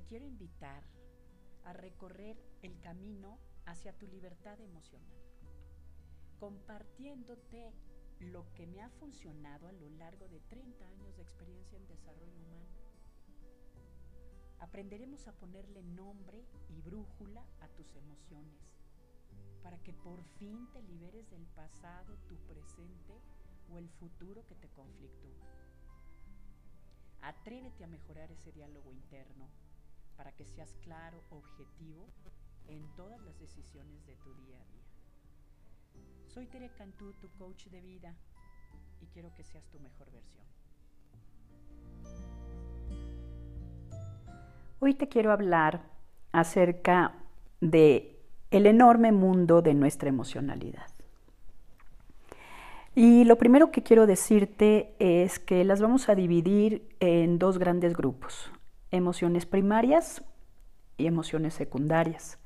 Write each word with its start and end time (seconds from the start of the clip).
te 0.00 0.06
quiero 0.06 0.24
invitar 0.24 0.82
a 1.64 1.74
recorrer 1.74 2.38
el 2.62 2.80
camino 2.80 3.38
hacia 3.66 3.92
tu 3.92 4.06
libertad 4.06 4.58
emocional, 4.60 5.18
compartiéndote 6.38 7.74
lo 8.20 8.50
que 8.54 8.66
me 8.66 8.80
ha 8.80 8.88
funcionado 8.88 9.68
a 9.68 9.72
lo 9.72 9.90
largo 9.90 10.26
de 10.28 10.40
30 10.40 10.86
años 10.86 11.16
de 11.16 11.22
experiencia 11.22 11.76
en 11.76 11.86
desarrollo 11.86 12.32
humano. 12.46 12.66
Aprenderemos 14.60 15.28
a 15.28 15.32
ponerle 15.32 15.82
nombre 15.82 16.46
y 16.70 16.80
brújula 16.80 17.44
a 17.60 17.68
tus 17.68 17.94
emociones 17.94 18.72
para 19.62 19.76
que 19.82 19.92
por 19.92 20.24
fin 20.38 20.66
te 20.72 20.82
liberes 20.82 21.28
del 21.28 21.46
pasado, 21.48 22.16
tu 22.26 22.36
presente 22.46 23.20
o 23.70 23.78
el 23.78 23.90
futuro 23.90 24.46
que 24.46 24.54
te 24.54 24.68
conflictúa. 24.68 25.46
Atrévete 27.20 27.84
a 27.84 27.86
mejorar 27.86 28.32
ese 28.32 28.50
diálogo 28.50 28.90
interno 28.92 29.69
para 30.20 30.32
que 30.32 30.44
seas 30.44 30.76
claro, 30.84 31.18
objetivo 31.30 32.06
en 32.68 32.82
todas 32.94 33.18
las 33.22 33.40
decisiones 33.40 34.04
de 34.06 34.16
tu 34.16 34.34
día 34.34 34.58
a 34.58 34.66
día. 34.70 34.84
Soy 36.26 36.44
Tere 36.44 36.68
Cantú, 36.76 37.14
tu 37.22 37.30
coach 37.38 37.68
de 37.68 37.80
vida, 37.80 38.14
y 39.00 39.06
quiero 39.06 39.32
que 39.34 39.42
seas 39.42 39.64
tu 39.70 39.80
mejor 39.80 40.10
versión. 40.12 40.44
Hoy 44.80 44.92
te 44.92 45.08
quiero 45.08 45.32
hablar 45.32 45.88
acerca 46.32 47.14
de 47.62 48.20
el 48.50 48.66
enorme 48.66 49.12
mundo 49.12 49.62
de 49.62 49.72
nuestra 49.72 50.10
emocionalidad. 50.10 50.90
Y 52.94 53.24
lo 53.24 53.38
primero 53.38 53.70
que 53.70 53.82
quiero 53.82 54.06
decirte 54.06 54.94
es 54.98 55.38
que 55.38 55.64
las 55.64 55.80
vamos 55.80 56.10
a 56.10 56.14
dividir 56.14 56.94
en 57.00 57.38
dos 57.38 57.56
grandes 57.56 57.94
grupos, 57.94 58.52
emociones 58.90 59.46
primarias 59.46 60.22
y 60.96 61.06
emociones 61.06 61.54
secundarias. 61.54 62.38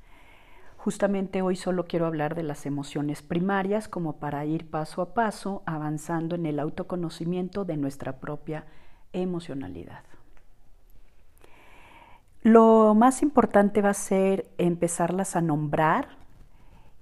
Justamente 0.76 1.40
hoy 1.40 1.56
solo 1.56 1.86
quiero 1.86 2.06
hablar 2.06 2.34
de 2.34 2.42
las 2.42 2.66
emociones 2.66 3.22
primarias 3.22 3.88
como 3.88 4.16
para 4.16 4.44
ir 4.44 4.68
paso 4.68 5.00
a 5.00 5.14
paso 5.14 5.62
avanzando 5.64 6.34
en 6.34 6.44
el 6.44 6.58
autoconocimiento 6.58 7.64
de 7.64 7.78
nuestra 7.78 8.20
propia 8.20 8.66
emocionalidad. 9.14 10.04
Lo 12.42 12.94
más 12.94 13.22
importante 13.22 13.80
va 13.80 13.90
a 13.90 13.94
ser 13.94 14.50
empezarlas 14.58 15.36
a 15.36 15.40
nombrar 15.40 16.08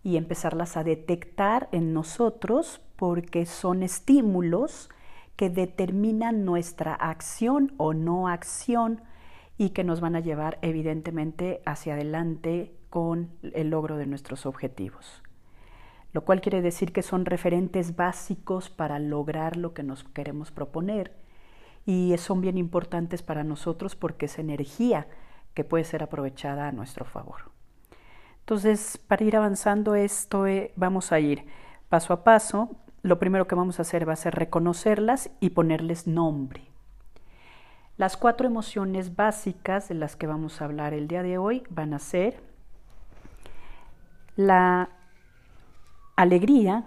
y 0.04 0.16
empezarlas 0.16 0.76
a 0.76 0.84
detectar 0.84 1.68
en 1.72 1.92
nosotros 1.92 2.80
porque 2.94 3.46
son 3.46 3.82
estímulos 3.82 4.88
que 5.34 5.50
determinan 5.50 6.44
nuestra 6.44 6.94
acción 6.94 7.72
o 7.76 7.94
no 7.94 8.28
acción 8.28 9.00
y 9.58 9.70
que 9.70 9.84
nos 9.84 10.00
van 10.00 10.16
a 10.16 10.20
llevar 10.20 10.58
evidentemente 10.62 11.62
hacia 11.64 11.94
adelante 11.94 12.74
con 12.90 13.30
el 13.54 13.70
logro 13.70 13.96
de 13.96 14.06
nuestros 14.06 14.46
objetivos. 14.46 15.22
Lo 16.12 16.24
cual 16.24 16.40
quiere 16.40 16.60
decir 16.60 16.92
que 16.92 17.02
son 17.02 17.24
referentes 17.24 17.96
básicos 17.96 18.68
para 18.68 18.98
lograr 18.98 19.56
lo 19.56 19.72
que 19.72 19.82
nos 19.82 20.04
queremos 20.04 20.50
proponer 20.50 21.12
y 21.86 22.14
son 22.18 22.40
bien 22.40 22.58
importantes 22.58 23.22
para 23.22 23.44
nosotros 23.44 23.96
porque 23.96 24.26
es 24.26 24.38
energía 24.38 25.06
que 25.54 25.64
puede 25.64 25.84
ser 25.84 26.02
aprovechada 26.02 26.68
a 26.68 26.72
nuestro 26.72 27.04
favor. 27.04 27.50
Entonces, 28.40 28.98
para 28.98 29.24
ir 29.24 29.36
avanzando 29.36 29.94
esto, 29.94 30.46
eh, 30.46 30.72
vamos 30.76 31.12
a 31.12 31.20
ir 31.20 31.46
paso 31.88 32.12
a 32.12 32.24
paso. 32.24 32.76
Lo 33.02 33.18
primero 33.18 33.46
que 33.46 33.54
vamos 33.54 33.78
a 33.78 33.82
hacer 33.82 34.08
va 34.08 34.14
a 34.14 34.16
ser 34.16 34.34
reconocerlas 34.34 35.30
y 35.40 35.50
ponerles 35.50 36.06
nombre. 36.06 36.71
Las 38.02 38.16
cuatro 38.16 38.48
emociones 38.48 39.14
básicas 39.14 39.88
de 39.88 39.94
las 39.94 40.16
que 40.16 40.26
vamos 40.26 40.60
a 40.60 40.64
hablar 40.64 40.92
el 40.92 41.06
día 41.06 41.22
de 41.22 41.38
hoy 41.38 41.62
van 41.70 41.94
a 41.94 42.00
ser 42.00 42.42
la 44.34 44.88
alegría, 46.16 46.86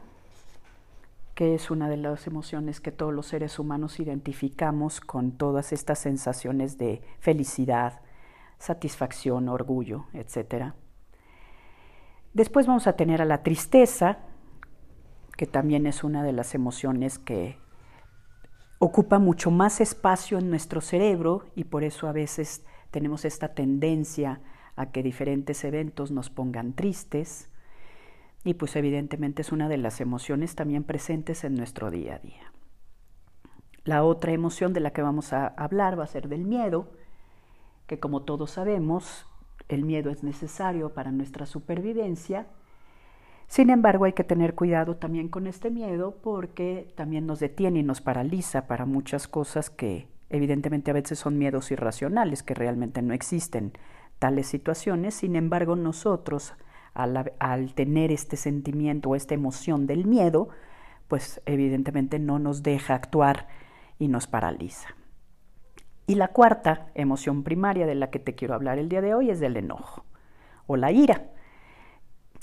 que 1.34 1.56
es 1.56 1.72
una 1.72 1.88
de 1.88 1.96
las 1.96 2.28
emociones 2.28 2.82
que 2.82 2.92
todos 2.92 3.14
los 3.14 3.28
seres 3.28 3.60
humanos 3.60 4.02
identificamos 4.02 5.00
con 5.00 5.32
todas 5.32 5.72
estas 5.72 6.00
sensaciones 6.00 6.78
de 6.78 7.02
felicidad, 7.22 8.02
satisfacción, 8.58 9.48
orgullo, 9.48 10.08
etc. 10.12 10.74
Después 12.34 12.68
vamos 12.68 12.88
a 12.88 12.98
tener 12.98 13.22
a 13.22 13.26
la 13.26 13.42
tristeza, 13.42 14.18
que 15.38 15.46
también 15.46 15.88
es 15.88 16.04
una 16.04 16.24
de 16.24 16.34
las 16.34 16.54
emociones 16.56 17.20
que 17.20 17.58
ocupa 18.80 19.20
mucho 19.20 19.52
más 19.52 19.82
espacio 19.82 20.38
en 20.38 20.50
nuestro 20.50 20.82
cerebro 20.82 21.46
y 21.56 21.66
por 21.66 21.84
eso 21.84 22.08
a 22.08 22.12
veces 22.12 22.66
tenemos 22.92 23.26
esta 23.26 23.54
tendencia 23.54 24.42
a 24.76 24.92
que 24.92 25.04
diferentes 25.04 25.64
eventos 25.64 26.12
nos 26.12 26.30
pongan 26.30 26.74
tristes 26.74 27.50
y 28.44 28.54
pues 28.54 28.76
evidentemente 28.76 29.42
es 29.42 29.52
una 29.52 29.70
de 29.70 29.78
las 29.78 30.02
emociones 30.02 30.56
también 30.56 30.84
presentes 30.84 31.44
en 31.44 31.56
nuestro 31.56 31.90
día 31.90 32.16
a 32.16 32.20
día. 32.20 32.54
La 33.86 34.04
otra 34.04 34.32
emoción 34.32 34.74
de 34.74 34.80
la 34.80 34.92
que 34.92 35.02
vamos 35.02 35.34
a 35.34 35.48
hablar 35.48 36.00
va 36.00 36.04
a 36.04 36.08
ser 36.08 36.28
del 36.28 36.46
miedo, 36.46 36.92
que 37.88 38.00
como 38.00 38.24
todos 38.24 38.52
sabemos, 38.52 39.28
el 39.68 39.84
miedo 39.84 40.10
es 40.10 40.24
necesario 40.24 40.94
para 40.94 41.12
nuestra 41.12 41.46
supervivencia. 41.46 42.48
Sin 43.48 43.70
embargo, 43.70 44.06
hay 44.06 44.14
que 44.14 44.24
tener 44.24 44.56
cuidado 44.56 44.96
también 44.96 45.30
con 45.30 45.48
este 45.48 45.70
miedo 45.70 46.18
porque 46.22 46.92
también 46.96 47.28
nos 47.28 47.40
detiene 47.40 47.80
y 47.80 47.84
nos 47.84 48.02
paraliza 48.02 48.68
para 48.68 48.86
muchas 48.86 49.28
cosas 49.28 49.70
que 49.70 50.08
evidentemente 50.30 50.92
a 50.92 50.96
veces 50.96 51.20
son 51.20 51.38
miedos 51.38 51.72
irracionales, 51.72 52.44
que 52.44 52.54
realmente 52.54 53.02
no 53.02 53.14
existen 53.14 53.74
tales 54.20 54.48
situaciones. 54.48 55.14
Sin 55.14 55.36
embargo, 55.36 55.76
nosotros, 55.76 56.54
al, 56.94 57.74
tener 57.76 58.12
este 58.12 58.38
sentimiento 58.38 59.10
o 59.10 59.16
esta 59.16 59.36
emoción 59.36 59.86
del 59.86 60.06
miedo, 60.06 60.50
pues 61.08 61.42
evidentemente 61.46 62.20
no 62.20 62.40
nos 62.40 62.64
deja 62.64 62.96
actuar 62.96 63.48
y 64.00 64.08
nos 64.08 64.28
paraliza. 64.28 64.90
Y 66.08 66.16
la 66.16 66.30
cuarta 66.30 66.88
emoción 66.94 67.44
primaria 67.44 67.86
de 67.86 67.96
la 67.96 68.10
que 68.10 68.20
te 68.20 68.36
quiero 68.36 68.54
hablar 68.54 68.80
el 68.80 68.90
día 68.90 69.02
de 69.02 69.14
hoy 69.14 69.30
es 69.30 69.40
del 69.40 69.58
enojo 69.58 70.06
o 70.68 70.78
la 70.78 70.92
ira, 70.92 71.30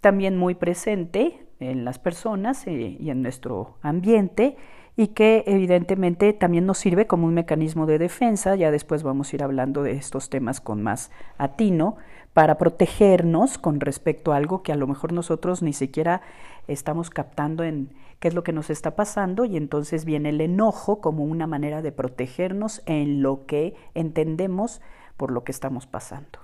también 0.03 0.37
muy 0.37 0.55
presente 0.55 1.47
en 1.61 1.87
las 1.87 1.99
personas 1.99 2.67
eh, 2.67 2.97
y 2.99 3.09
en 3.09 3.23
nuestro 3.23 3.79
ambiente 3.81 4.57
y 4.97 5.09
que 5.09 5.45
evidentemente 5.47 6.35
también 6.35 6.67
nos 6.67 6.77
sirve 6.77 7.07
como 7.07 7.27
un 7.27 7.33
mecanismo 7.33 7.87
de 7.87 7.99
defensa, 7.99 8.55
ya 8.57 8.71
después 8.71 9.03
vamos 9.03 9.33
a 9.33 9.37
ir 9.37 9.43
hablando 9.43 9.83
de 9.83 9.93
estos 9.93 10.29
temas 10.29 10.61
con 10.61 10.83
más 10.83 11.11
atino, 11.39 11.97
para 12.35 12.57
protegernos 12.57 13.59
con 13.59 13.81
respecto 13.81 14.33
a 14.33 14.37
algo 14.37 14.63
que 14.63 14.73
a 14.73 14.77
lo 14.77 14.87
mejor 14.87 15.13
nosotros 15.13 15.63
ni 15.63 15.73
siquiera 15.73 16.23
estamos 16.67 17.11
captando 17.11 17.63
en 17.63 17.91
qué 18.21 18.29
es 18.29 18.35
lo 18.35 18.43
que 18.43 18.53
nos 18.53 18.71
está 18.71 18.97
pasando 18.97 19.45
y 19.45 19.57
entonces 19.57 20.05
viene 20.05 20.31
el 20.31 20.41
enojo 20.41 21.01
como 21.01 21.25
una 21.25 21.47
manera 21.47 21.83
de 21.83 21.93
protegernos 21.93 22.83
en 22.87 23.23
lo 23.23 23.45
que 23.47 23.75
entendemos 23.95 24.81
por 25.17 25.31
lo 25.31 25.45
que 25.45 25.53
estamos 25.53 25.87
pasando. 25.87 26.39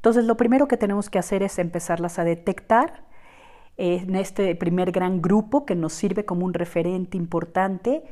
Entonces 0.00 0.24
lo 0.24 0.38
primero 0.38 0.66
que 0.66 0.78
tenemos 0.78 1.10
que 1.10 1.18
hacer 1.18 1.42
es 1.42 1.58
empezarlas 1.58 2.18
a 2.18 2.24
detectar 2.24 3.04
en 3.76 4.16
este 4.16 4.54
primer 4.54 4.92
gran 4.92 5.20
grupo 5.20 5.66
que 5.66 5.74
nos 5.74 5.92
sirve 5.92 6.24
como 6.24 6.46
un 6.46 6.54
referente 6.54 7.18
importante 7.18 8.02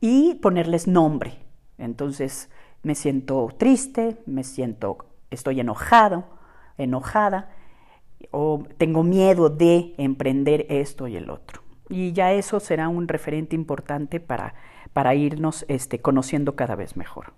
y 0.00 0.34
ponerles 0.34 0.88
nombre. 0.88 1.38
Entonces 1.78 2.50
me 2.82 2.96
siento 2.96 3.54
triste, 3.56 4.16
me 4.26 4.42
siento 4.42 5.06
estoy 5.30 5.60
enojado, 5.60 6.24
enojada, 6.76 7.50
o 8.32 8.64
tengo 8.76 9.04
miedo 9.04 9.48
de 9.48 9.94
emprender 9.96 10.66
esto 10.68 11.06
y 11.06 11.16
el 11.16 11.30
otro. 11.30 11.62
Y 11.88 12.12
ya 12.14 12.32
eso 12.32 12.58
será 12.58 12.88
un 12.88 13.06
referente 13.06 13.54
importante 13.54 14.18
para, 14.18 14.54
para 14.92 15.14
irnos 15.14 15.64
este, 15.68 16.00
conociendo 16.00 16.56
cada 16.56 16.74
vez 16.74 16.96
mejor. 16.96 17.32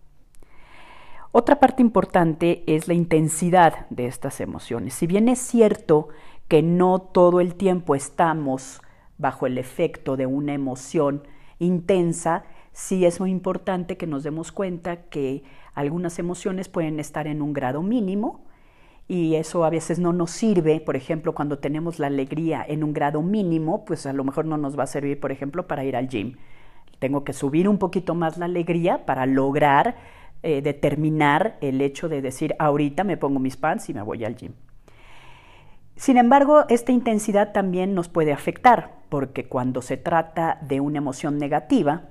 Otra 1.32 1.60
parte 1.60 1.80
importante 1.80 2.64
es 2.66 2.88
la 2.88 2.94
intensidad 2.94 3.86
de 3.90 4.06
estas 4.06 4.40
emociones. 4.40 4.94
Si 4.94 5.06
bien 5.06 5.28
es 5.28 5.38
cierto 5.38 6.08
que 6.48 6.60
no 6.60 6.98
todo 6.98 7.40
el 7.40 7.54
tiempo 7.54 7.94
estamos 7.94 8.82
bajo 9.16 9.46
el 9.46 9.56
efecto 9.56 10.16
de 10.16 10.26
una 10.26 10.54
emoción 10.54 11.22
intensa, 11.60 12.42
sí 12.72 13.04
es 13.06 13.20
muy 13.20 13.30
importante 13.30 13.96
que 13.96 14.08
nos 14.08 14.24
demos 14.24 14.50
cuenta 14.50 15.02
que 15.02 15.44
algunas 15.72 16.18
emociones 16.18 16.68
pueden 16.68 16.98
estar 16.98 17.28
en 17.28 17.42
un 17.42 17.52
grado 17.52 17.80
mínimo 17.80 18.40
y 19.06 19.36
eso 19.36 19.64
a 19.64 19.70
veces 19.70 20.00
no 20.00 20.12
nos 20.12 20.32
sirve, 20.32 20.80
por 20.80 20.96
ejemplo, 20.96 21.32
cuando 21.32 21.60
tenemos 21.60 22.00
la 22.00 22.08
alegría 22.08 22.64
en 22.66 22.82
un 22.82 22.92
grado 22.92 23.22
mínimo, 23.22 23.84
pues 23.84 24.04
a 24.06 24.12
lo 24.12 24.24
mejor 24.24 24.46
no 24.46 24.56
nos 24.56 24.76
va 24.76 24.82
a 24.82 24.88
servir, 24.88 25.20
por 25.20 25.30
ejemplo, 25.30 25.68
para 25.68 25.84
ir 25.84 25.94
al 25.94 26.08
gym. 26.08 26.38
Tengo 26.98 27.22
que 27.22 27.32
subir 27.32 27.68
un 27.68 27.78
poquito 27.78 28.16
más 28.16 28.36
la 28.36 28.46
alegría 28.46 29.06
para 29.06 29.26
lograr 29.26 29.96
eh, 30.42 30.62
determinar 30.62 31.58
el 31.60 31.80
hecho 31.80 32.08
de 32.08 32.22
decir, 32.22 32.54
ahorita 32.58 33.04
me 33.04 33.16
pongo 33.16 33.38
mis 33.38 33.56
pants 33.56 33.88
y 33.90 33.94
me 33.94 34.02
voy 34.02 34.24
al 34.24 34.36
gym. 34.36 34.52
Sin 35.96 36.16
embargo, 36.16 36.64
esta 36.70 36.92
intensidad 36.92 37.52
también 37.52 37.94
nos 37.94 38.08
puede 38.08 38.32
afectar, 38.32 39.02
porque 39.10 39.48
cuando 39.48 39.82
se 39.82 39.98
trata 39.98 40.58
de 40.62 40.80
una 40.80 40.98
emoción 40.98 41.36
negativa, 41.36 42.04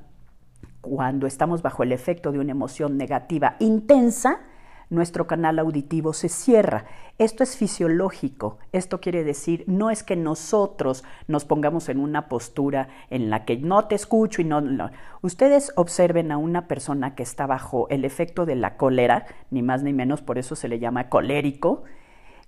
cuando 0.81 1.25
estamos 1.25 1.61
bajo 1.61 1.83
el 1.83 1.91
efecto 1.91 2.31
de 2.31 2.39
una 2.39 2.51
emoción 2.51 2.97
negativa 2.97 3.55
intensa, 3.59 4.41
nuestro 4.89 5.27
canal 5.27 5.59
auditivo 5.59 6.13
se 6.13 6.29
cierra. 6.29 6.85
Esto 7.17 7.43
es 7.43 7.57
fisiológico. 7.57 8.57
Esto 8.71 8.99
quiere 8.99 9.23
decir, 9.23 9.63
no 9.67 9.91
es 9.91 10.03
que 10.03 10.15
nosotros 10.15 11.03
nos 11.27 11.45
pongamos 11.45 11.89
en 11.89 11.99
una 11.99 12.27
postura 12.27 12.89
en 13.09 13.29
la 13.29 13.45
que 13.45 13.57
no 13.57 13.85
te 13.85 13.95
escucho 13.95 14.41
y 14.41 14.45
no, 14.45 14.61
Ustedes 15.21 15.71
observen 15.75 16.31
a 16.31 16.37
una 16.37 16.67
persona 16.67 17.15
que 17.15 17.23
está 17.23 17.45
bajo 17.45 17.87
el 17.89 18.05
efecto 18.05 18.45
de 18.45 18.55
la 18.55 18.77
cólera, 18.77 19.25
ni 19.51 19.61
más 19.61 19.83
ni 19.83 19.93
menos, 19.93 20.21
por 20.21 20.37
eso 20.37 20.55
se 20.55 20.69
le 20.69 20.79
llama 20.79 21.09
colérico, 21.09 21.83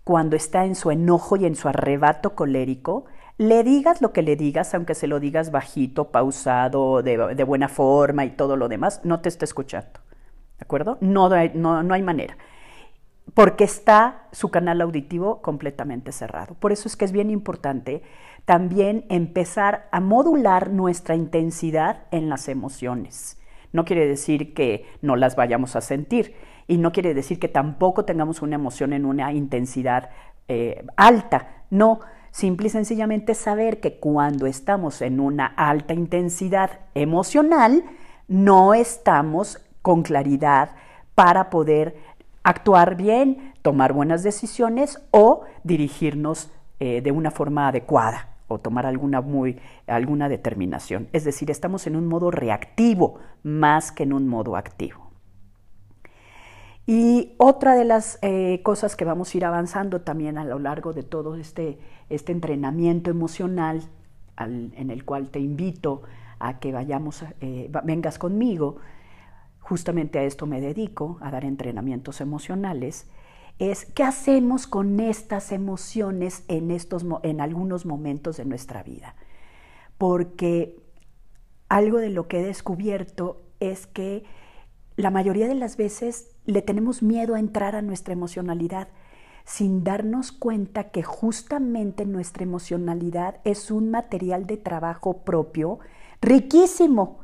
cuando 0.03 0.35
está 0.35 0.65
en 0.65 0.75
su 0.75 0.89
enojo 0.89 1.35
y 1.35 1.45
en 1.45 1.55
su 1.55 1.67
arrebato 1.67 2.33
colérico, 2.33 3.05
le 3.38 3.63
digas 3.63 4.01
lo 4.01 4.13
que 4.13 4.21
le 4.21 4.35
digas, 4.35 4.73
aunque 4.73 4.95
se 4.95 5.07
lo 5.07 5.19
digas 5.19 5.51
bajito, 5.51 6.11
pausado, 6.11 7.03
de, 7.03 7.35
de 7.35 7.43
buena 7.43 7.67
forma 7.67 8.23
y 8.25 8.31
todo 8.31 8.55
lo 8.55 8.69
demás, 8.69 9.01
no 9.03 9.19
te 9.19 9.29
está 9.29 9.45
escuchando. 9.45 9.99
No, 11.01 11.29
no, 11.53 11.83
no 11.83 11.94
hay 11.94 12.01
manera. 12.01 12.38
Porque 13.33 13.63
está 13.63 14.27
su 14.31 14.50
canal 14.50 14.81
auditivo 14.81 15.41
completamente 15.41 16.12
cerrado. 16.12 16.56
Por 16.56 16.71
eso 16.71 16.88
es 16.88 16.95
que 16.95 17.06
es 17.06 17.12
bien 17.12 17.29
importante 17.29 18.01
también 18.45 19.06
empezar 19.09 19.88
a 19.91 20.00
modular 20.00 20.71
nuestra 20.71 21.15
intensidad 21.15 22.03
en 22.12 22.29
las 22.29 22.47
emociones. 22.47 23.38
No 23.71 23.85
quiere 23.85 24.07
decir 24.07 24.53
que 24.53 24.85
no 25.01 25.15
las 25.15 25.35
vayamos 25.35 25.75
a 25.75 25.81
sentir 25.81 26.35
y 26.68 26.77
no 26.77 26.91
quiere 26.91 27.13
decir 27.13 27.39
que 27.39 27.47
tampoco 27.47 28.06
tengamos 28.06 28.41
una 28.41 28.56
emoción 28.56 28.94
en 28.94 29.06
una 29.06 29.31
intensidad 29.33 30.09
eh, 30.47 30.85
alta. 30.97 31.63
No, 31.69 32.00
simple 32.31 32.67
y 32.67 32.69
sencillamente 32.69 33.35
saber 33.35 33.79
que 33.79 34.00
cuando 34.00 34.47
estamos 34.47 35.01
en 35.01 35.19
una 35.19 35.45
alta 35.45 35.94
intensidad 35.94 36.79
emocional, 36.94 37.83
no 38.27 38.74
estamos 38.74 39.59
con 39.81 40.03
claridad 40.03 40.71
para 41.15 41.49
poder 41.49 41.95
actuar 42.43 42.95
bien, 42.95 43.53
tomar 43.61 43.93
buenas 43.93 44.23
decisiones 44.23 45.01
o 45.11 45.43
dirigirnos 45.63 46.49
eh, 46.79 47.01
de 47.01 47.11
una 47.11 47.31
forma 47.31 47.67
adecuada 47.67 48.29
o 48.47 48.59
tomar 48.59 48.85
alguna, 48.85 49.21
muy, 49.21 49.59
alguna 49.87 50.29
determinación. 50.29 51.07
Es 51.13 51.23
decir, 51.23 51.51
estamos 51.51 51.87
en 51.87 51.95
un 51.95 52.07
modo 52.07 52.31
reactivo 52.31 53.19
más 53.43 53.91
que 53.91 54.03
en 54.03 54.13
un 54.13 54.27
modo 54.27 54.55
activo. 54.55 55.11
Y 56.87 57.35
otra 57.37 57.75
de 57.75 57.85
las 57.85 58.19
eh, 58.21 58.61
cosas 58.63 58.95
que 58.95 59.05
vamos 59.05 59.33
a 59.33 59.37
ir 59.37 59.45
avanzando 59.45 60.01
también 60.01 60.37
a 60.37 60.43
lo 60.43 60.59
largo 60.59 60.93
de 60.93 61.03
todo 61.03 61.35
este, 61.35 61.79
este 62.09 62.31
entrenamiento 62.31 63.11
emocional 63.11 63.83
en 64.37 64.89
el 64.89 65.05
cual 65.05 65.29
te 65.29 65.39
invito 65.39 66.01
a 66.39 66.59
que 66.59 66.71
vayamos, 66.71 67.23
eh, 67.41 67.71
vengas 67.83 68.17
conmigo, 68.17 68.77
justamente 69.71 70.19
a 70.19 70.23
esto 70.25 70.47
me 70.47 70.59
dedico, 70.59 71.18
a 71.21 71.31
dar 71.31 71.45
entrenamientos 71.45 72.19
emocionales, 72.19 73.07
es 73.57 73.85
qué 73.85 74.03
hacemos 74.03 74.68
con 74.68 75.00
estas 75.00 75.53
emociones 75.53 76.44
en, 76.50 76.71
estos, 76.71 77.06
en 77.23 77.39
algunos 77.39 77.85
momentos 77.85 78.35
de 78.35 78.44
nuestra 78.44 78.83
vida. 78.83 79.15
Porque 79.97 80.77
algo 81.69 82.00
de 82.00 82.09
lo 82.09 82.27
que 82.27 82.41
he 82.41 82.44
descubierto 82.44 83.44
es 83.62 83.88
que 83.88 84.25
la 84.97 85.09
mayoría 85.09 85.47
de 85.47 85.56
las 85.56 85.77
veces 85.77 86.35
le 86.45 86.62
tenemos 86.62 87.01
miedo 87.01 87.35
a 87.35 87.39
entrar 87.39 87.77
a 87.77 87.81
nuestra 87.81 88.12
emocionalidad 88.12 88.89
sin 89.45 89.85
darnos 89.85 90.33
cuenta 90.33 90.91
que 90.91 91.01
justamente 91.01 92.06
nuestra 92.06 92.44
emocionalidad 92.44 93.39
es 93.45 93.71
un 93.71 93.89
material 93.89 94.47
de 94.47 94.57
trabajo 94.57 95.19
propio 95.24 95.79
riquísimo 96.19 97.20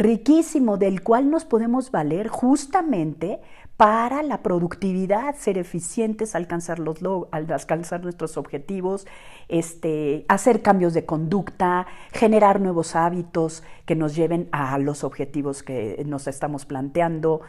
riquísimo 0.00 0.78
del 0.78 1.02
cual 1.02 1.30
nos 1.30 1.44
podemos 1.44 1.90
valer 1.90 2.28
justamente 2.28 3.40
para 3.76 4.22
la 4.22 4.42
productividad, 4.42 5.34
ser 5.36 5.58
eficientes, 5.58 6.34
alcanzar, 6.34 6.78
los 6.78 6.98
alcanzar 7.30 8.02
nuestros 8.02 8.36
objetivos, 8.36 9.06
este, 9.48 10.24
hacer 10.28 10.62
cambios 10.62 10.94
de 10.94 11.04
conducta, 11.04 11.86
generar 12.12 12.60
nuevos 12.60 12.96
hábitos 12.96 13.62
que 13.84 13.94
nos 13.94 14.14
lleven 14.14 14.48
a 14.52 14.78
los 14.78 15.04
objetivos 15.04 15.62
que 15.62 16.02
nos 16.06 16.26
estamos 16.26 16.66
planteando. 16.66 17.42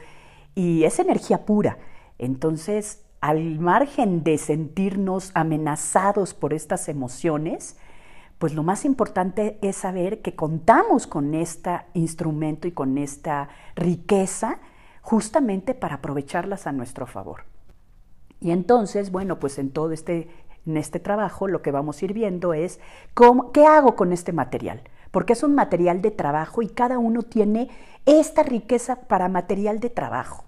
Y 0.53 0.83
es 0.83 0.99
energía 0.99 1.45
pura. 1.45 1.77
Entonces, 2.17 3.03
al 3.21 3.59
margen 3.59 4.23
de 4.23 4.37
sentirnos 4.37 5.31
amenazados 5.35 6.33
por 6.33 6.53
estas 6.53 6.89
emociones, 6.89 7.77
pues 8.41 8.55
lo 8.55 8.63
más 8.63 8.85
importante 8.85 9.59
es 9.61 9.75
saber 9.75 10.23
que 10.23 10.35
contamos 10.35 11.05
con 11.05 11.35
este 11.35 11.81
instrumento 11.93 12.67
y 12.67 12.71
con 12.71 12.97
esta 12.97 13.49
riqueza 13.75 14.57
justamente 15.03 15.75
para 15.75 15.97
aprovecharlas 15.97 16.65
a 16.65 16.71
nuestro 16.71 17.05
favor. 17.05 17.43
Y 18.39 18.49
entonces, 18.49 19.11
bueno, 19.11 19.37
pues 19.37 19.59
en 19.59 19.69
todo 19.69 19.91
este, 19.91 20.27
en 20.65 20.77
este 20.77 20.99
trabajo 20.99 21.47
lo 21.47 21.61
que 21.61 21.69
vamos 21.69 22.01
a 22.01 22.05
ir 22.05 22.13
viendo 22.13 22.55
es 22.55 22.79
cómo, 23.13 23.51
qué 23.51 23.67
hago 23.67 23.95
con 23.95 24.11
este 24.11 24.33
material, 24.33 24.81
porque 25.11 25.33
es 25.33 25.43
un 25.43 25.53
material 25.53 26.01
de 26.01 26.09
trabajo 26.09 26.63
y 26.63 26.67
cada 26.69 26.97
uno 26.97 27.21
tiene 27.21 27.69
esta 28.07 28.41
riqueza 28.41 29.01
para 29.01 29.29
material 29.29 29.79
de 29.79 29.91
trabajo. 29.91 30.45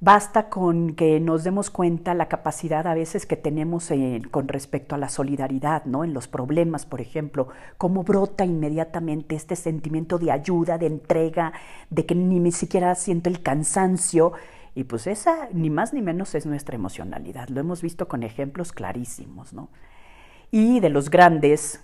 Basta 0.00 0.48
con 0.48 0.94
que 0.94 1.18
nos 1.18 1.42
demos 1.42 1.70
cuenta 1.70 2.14
la 2.14 2.28
capacidad 2.28 2.86
a 2.86 2.94
veces 2.94 3.26
que 3.26 3.36
tenemos 3.36 3.90
con 4.30 4.46
respecto 4.46 4.94
a 4.94 4.98
la 4.98 5.08
solidaridad, 5.08 5.86
¿no? 5.86 6.04
En 6.04 6.14
los 6.14 6.28
problemas, 6.28 6.86
por 6.86 7.00
ejemplo, 7.00 7.48
cómo 7.78 8.04
brota 8.04 8.44
inmediatamente 8.44 9.34
este 9.34 9.56
sentimiento 9.56 10.20
de 10.20 10.30
ayuda, 10.30 10.78
de 10.78 10.86
entrega, 10.86 11.52
de 11.90 12.06
que 12.06 12.14
ni 12.14 12.52
siquiera 12.52 12.94
siento 12.94 13.28
el 13.28 13.42
cansancio. 13.42 14.34
Y 14.76 14.84
pues 14.84 15.08
esa, 15.08 15.48
ni 15.52 15.68
más 15.68 15.92
ni 15.92 16.00
menos, 16.00 16.36
es 16.36 16.46
nuestra 16.46 16.76
emocionalidad. 16.76 17.48
Lo 17.48 17.58
hemos 17.58 17.82
visto 17.82 18.06
con 18.06 18.22
ejemplos 18.22 18.70
clarísimos, 18.70 19.52
¿no? 19.52 19.68
Y 20.52 20.78
de 20.78 20.90
los 20.90 21.10
grandes 21.10 21.82